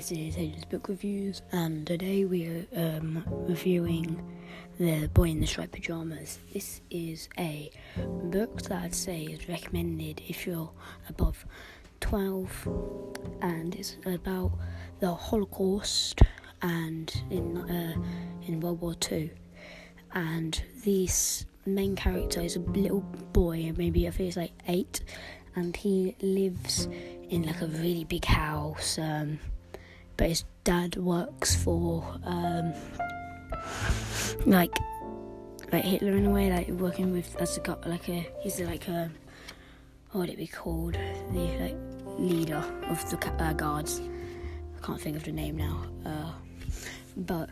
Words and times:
This 0.00 0.12
is 0.12 0.34
Hayden's 0.36 0.64
Book 0.64 0.88
Reviews, 0.88 1.42
and 1.52 1.86
today 1.86 2.24
we 2.24 2.46
are 2.46 2.66
um, 2.74 3.22
reviewing 3.46 4.18
The 4.78 5.10
Boy 5.12 5.24
in 5.24 5.40
the 5.40 5.46
Striped 5.46 5.72
Pajamas. 5.72 6.38
This 6.54 6.80
is 6.88 7.28
a 7.38 7.70
book 7.98 8.62
that 8.62 8.82
I'd 8.82 8.94
say 8.94 9.24
is 9.24 9.46
recommended 9.46 10.22
if 10.26 10.46
you're 10.46 10.70
above 11.10 11.44
12, 12.00 12.68
and 13.42 13.74
it's 13.74 13.98
about 14.06 14.52
the 15.00 15.12
Holocaust 15.14 16.22
and 16.62 17.22
in 17.28 17.58
uh, 17.58 17.94
in 18.46 18.60
World 18.60 18.80
War 18.80 18.94
Two. 18.94 19.28
And 20.14 20.62
this 20.82 21.44
main 21.66 21.94
character 21.94 22.40
is 22.40 22.56
a 22.56 22.60
little 22.60 23.02
boy, 23.34 23.74
maybe 23.76 24.08
I 24.08 24.12
think 24.12 24.28
he's 24.28 24.36
like 24.38 24.52
eight, 24.66 25.02
and 25.56 25.76
he 25.76 26.16
lives 26.22 26.88
in 27.28 27.42
like 27.42 27.60
a 27.60 27.66
really 27.66 28.04
big 28.04 28.24
house. 28.24 28.98
Um, 28.98 29.38
but 30.20 30.28
his 30.28 30.44
dad 30.64 30.96
works 30.96 31.56
for 31.56 32.04
um, 32.24 32.74
like 34.44 34.76
like 35.72 35.82
Hitler 35.82 36.14
in 36.14 36.26
a 36.26 36.30
way, 36.30 36.52
like 36.52 36.68
working 36.68 37.10
with 37.10 37.34
as 37.40 37.56
a 37.56 37.88
like 37.88 38.06
a 38.10 38.30
he's 38.42 38.60
like 38.60 38.86
a 38.88 39.10
what 40.10 40.20
would 40.20 40.28
it 40.28 40.36
be 40.36 40.46
called? 40.46 40.98
The 41.32 41.46
like 41.58 41.76
leader 42.18 42.62
of 42.90 43.08
the 43.08 43.16
uh, 43.42 43.54
guards. 43.54 44.02
I 44.76 44.86
can't 44.86 45.00
think 45.00 45.16
of 45.16 45.24
the 45.24 45.32
name 45.32 45.56
now. 45.56 45.86
Uh, 46.04 46.32
but 47.16 47.48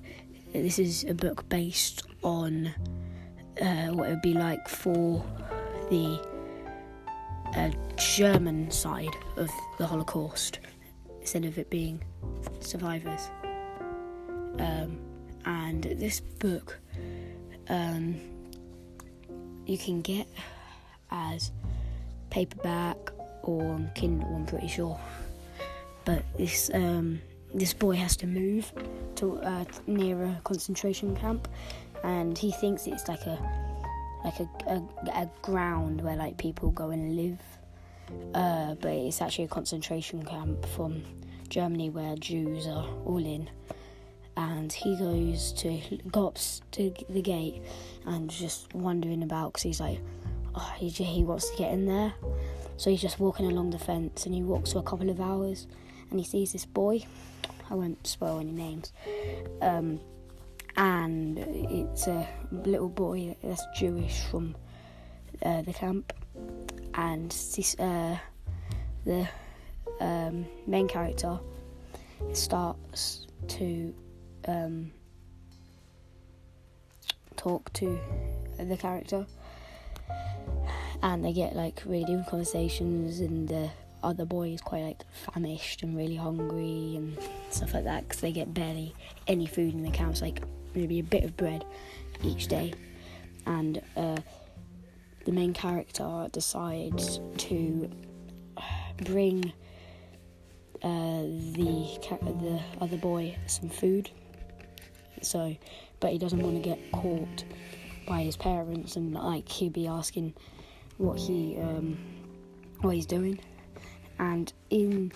this 0.52 0.78
is 0.78 1.04
a 1.04 1.14
book 1.14 1.48
based 1.48 2.02
on 2.22 2.66
uh, 3.62 3.86
what 3.86 4.08
it 4.08 4.10
would 4.10 4.22
be 4.22 4.34
like 4.34 4.68
for 4.68 5.24
the 5.88 6.20
uh, 7.56 7.70
German 7.96 8.70
side 8.70 9.16
of 9.38 9.48
the 9.78 9.86
Holocaust 9.86 10.58
instead 11.28 11.44
of 11.44 11.58
it 11.58 11.68
being 11.68 12.02
survivors. 12.60 13.28
Um, 14.58 14.98
and 15.44 15.82
this 15.82 16.20
book 16.20 16.78
um, 17.68 18.16
you 19.66 19.76
can 19.76 20.00
get 20.00 20.26
as 21.10 21.52
paperback 22.30 22.96
or 23.42 23.78
Kindle, 23.94 24.34
I'm 24.34 24.46
pretty 24.46 24.68
sure. 24.68 24.98
But 26.06 26.24
this 26.38 26.70
um, 26.72 27.20
this 27.52 27.74
boy 27.74 27.96
has 27.96 28.16
to 28.16 28.26
move 28.26 28.72
to 29.16 29.36
uh, 29.40 29.66
near 29.86 30.24
a 30.24 30.40
concentration 30.44 31.14
camp, 31.14 31.46
and 32.04 32.38
he 32.38 32.52
thinks 32.52 32.86
it's 32.86 33.06
like 33.06 33.26
a 33.26 33.38
like 34.24 34.40
a, 34.40 34.48
a, 34.66 34.82
a 35.24 35.30
ground 35.42 36.00
where 36.00 36.16
like 36.16 36.38
people 36.38 36.70
go 36.70 36.88
and 36.88 37.16
live. 37.16 37.38
Uh, 38.34 38.74
but 38.74 38.92
it's 38.92 39.20
actually 39.20 39.44
a 39.44 39.48
concentration 39.48 40.24
camp 40.24 40.66
from 40.66 41.02
Germany 41.48 41.90
where 41.90 42.16
Jews 42.16 42.66
are 42.66 42.86
all 43.04 43.24
in. 43.24 43.48
And 44.36 44.72
he 44.72 44.96
goes 44.96 45.52
to 45.54 45.80
go 46.12 46.28
up 46.28 46.38
to 46.72 46.94
the 47.08 47.22
gate 47.22 47.62
and 48.06 48.30
just 48.30 48.72
wandering 48.72 49.22
about 49.22 49.52
because 49.52 49.62
he's 49.64 49.80
like, 49.80 50.00
oh, 50.54 50.74
he, 50.76 50.88
he 50.88 51.24
wants 51.24 51.50
to 51.50 51.56
get 51.56 51.72
in 51.72 51.86
there. 51.86 52.14
So 52.76 52.90
he's 52.90 53.02
just 53.02 53.18
walking 53.18 53.46
along 53.46 53.70
the 53.70 53.78
fence 53.78 54.26
and 54.26 54.34
he 54.34 54.42
walks 54.42 54.72
for 54.72 54.78
a 54.78 54.82
couple 54.82 55.10
of 55.10 55.20
hours 55.20 55.66
and 56.10 56.20
he 56.20 56.24
sees 56.24 56.52
this 56.52 56.64
boy. 56.64 57.04
I 57.70 57.74
won't 57.74 58.06
spoil 58.06 58.38
any 58.38 58.52
names. 58.52 58.92
Um, 59.60 60.00
and 60.76 61.38
it's 61.38 62.06
a 62.06 62.28
little 62.52 62.88
boy 62.88 63.36
that's 63.42 63.66
Jewish 63.76 64.20
from 64.30 64.54
uh, 65.44 65.62
the 65.62 65.72
camp, 65.72 66.12
and 66.98 67.32
uh, 67.78 68.16
the 69.04 69.28
um, 70.00 70.44
main 70.66 70.88
character 70.88 71.38
starts 72.32 73.28
to 73.46 73.94
um, 74.48 74.90
talk 77.36 77.72
to 77.72 77.98
the 78.58 78.76
character, 78.76 79.24
and 81.00 81.24
they 81.24 81.32
get 81.32 81.54
like 81.54 81.80
really 81.86 82.04
deep 82.04 82.26
conversations, 82.26 83.20
and 83.20 83.48
the 83.48 83.70
other 84.02 84.24
boy 84.24 84.48
is 84.48 84.60
quite 84.60 84.82
like 84.82 85.04
famished 85.32 85.84
and 85.84 85.96
really 85.96 86.16
hungry 86.16 86.94
and 86.96 87.16
stuff 87.50 87.74
like 87.74 87.84
that 87.84 88.08
because 88.08 88.20
they 88.20 88.32
get 88.32 88.52
barely 88.52 88.92
any 89.28 89.46
food 89.46 89.72
in 89.72 89.84
the 89.84 89.90
camp. 89.90 90.20
Like 90.20 90.42
maybe 90.74 90.98
a 90.98 91.04
bit 91.04 91.22
of 91.22 91.36
bread 91.36 91.64
each 92.24 92.48
day, 92.48 92.74
and 93.46 93.80
uh, 93.96 94.16
the 95.28 95.34
main 95.34 95.52
character 95.52 96.26
decides 96.32 97.20
to 97.36 97.90
bring 99.04 99.52
uh, 100.82 101.20
the 101.52 101.98
the 102.40 102.58
other 102.80 102.96
boy 102.96 103.36
some 103.46 103.68
food. 103.68 104.10
So, 105.20 105.54
but 106.00 106.12
he 106.12 106.18
doesn't 106.18 106.40
want 106.40 106.56
to 106.56 106.62
get 106.62 106.78
caught 106.92 107.44
by 108.06 108.22
his 108.22 108.38
parents, 108.38 108.96
and 108.96 109.12
like 109.12 109.46
he'll 109.50 109.68
be 109.68 109.86
asking 109.86 110.32
what 110.96 111.18
he 111.18 111.58
um, 111.60 111.98
what 112.80 112.94
he's 112.94 113.04
doing, 113.04 113.38
and 114.18 114.50
in 114.70 115.12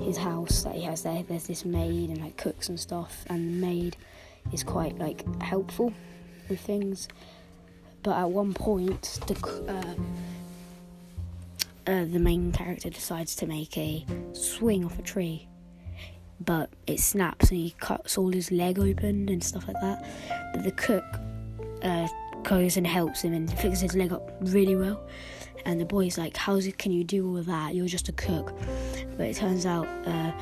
his 0.00 0.16
house 0.16 0.62
that 0.62 0.76
he 0.76 0.82
has 0.84 1.02
there, 1.02 1.24
there's 1.24 1.46
this 1.46 1.66
maid 1.66 2.08
and 2.08 2.22
like 2.22 2.38
cooks 2.38 2.70
and 2.70 2.80
stuff, 2.80 3.26
and 3.26 3.50
the 3.50 3.66
maid 3.66 3.98
is 4.50 4.64
quite 4.64 4.96
like 4.96 5.42
helpful 5.42 5.92
with 6.48 6.60
things. 6.60 7.06
But 8.02 8.18
at 8.18 8.30
one 8.30 8.52
point, 8.52 9.20
the 9.26 9.34
uh, 9.68 9.94
uh, 11.90 12.04
the 12.04 12.18
main 12.18 12.52
character 12.52 12.90
decides 12.90 13.34
to 13.36 13.46
make 13.46 13.76
a 13.76 14.04
swing 14.32 14.84
off 14.84 14.98
a 14.98 15.02
tree, 15.02 15.48
but 16.40 16.70
it 16.86 17.00
snaps 17.00 17.50
and 17.50 17.58
he 17.58 17.74
cuts 17.78 18.18
all 18.18 18.30
his 18.30 18.50
leg 18.50 18.78
open 18.78 19.28
and 19.28 19.42
stuff 19.42 19.66
like 19.68 19.80
that. 19.80 20.04
But 20.52 20.64
the 20.64 20.72
cook 20.72 21.04
uh, 21.82 22.08
goes 22.42 22.76
and 22.76 22.86
helps 22.86 23.22
him 23.22 23.32
and 23.32 23.50
fixes 23.50 23.80
his 23.80 23.94
leg 23.94 24.12
up 24.12 24.32
really 24.40 24.76
well. 24.76 25.06
And 25.64 25.80
the 25.80 25.84
boy's 25.84 26.18
like, 26.18 26.36
"How 26.36 26.60
can 26.78 26.90
you 26.90 27.04
do 27.04 27.26
all 27.28 27.42
that? 27.42 27.74
You're 27.74 27.86
just 27.86 28.08
a 28.08 28.12
cook." 28.12 28.52
But 29.16 29.26
it 29.26 29.36
turns 29.36 29.64
out 29.64 29.86
uh, 30.06 30.32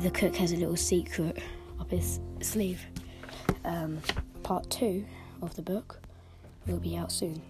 the 0.00 0.10
cook 0.10 0.36
has 0.36 0.52
a 0.52 0.56
little 0.56 0.76
secret 0.76 1.38
up 1.80 1.90
his 1.90 2.20
sleeve 2.40 2.84
um, 3.64 3.98
part 4.42 4.68
two 4.70 5.04
of 5.42 5.54
the 5.56 5.62
book 5.62 6.00
will 6.68 6.80
be 6.80 6.96
out 6.96 7.10
soon. 7.10 7.42